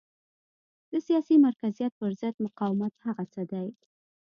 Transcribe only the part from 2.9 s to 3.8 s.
هغه څه دي.